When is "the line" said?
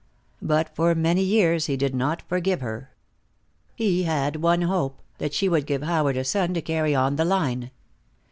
7.17-7.69